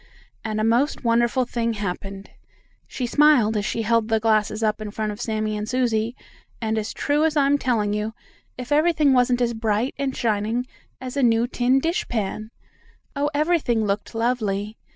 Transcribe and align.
And 0.43 0.59
a 0.59 0.63
most 0.63 1.03
wonderful 1.03 1.45
thing 1.45 1.73
happened, 1.73 2.31
she 2.87 3.05
smiled 3.05 3.55
as 3.55 3.65
she 3.65 3.83
held 3.83 4.07
the 4.07 4.19
glasses 4.19 4.63
up 4.63 4.81
in 4.81 4.89
front 4.89 5.11
of 5.11 5.21
Sammie 5.21 5.55
and 5.55 5.69
Susie, 5.69 6.15
and 6.59 6.79
as 6.79 6.91
true 6.91 7.23
as 7.23 7.37
I'm 7.37 7.59
telling 7.59 7.93
you, 7.93 8.15
if 8.57 8.71
everything 8.71 9.13
wasn't 9.13 9.41
as 9.41 9.53
bright 9.53 9.93
and 9.99 10.17
shining 10.17 10.65
as 10.99 11.15
a 11.15 11.21
new 11.21 11.45
tin 11.45 11.79
dishpan. 11.79 12.49
Oh, 13.15 13.29
everything 13.35 13.85
looked 13.85 14.15
lovely! 14.15 14.75